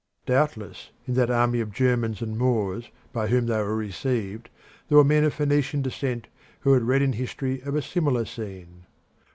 [0.25, 4.49] Doubtless in that army of Germans and Moors by whom they were received
[4.89, 6.27] there were men of Phoenician descent
[6.61, 8.87] who had read in history of a similar scene.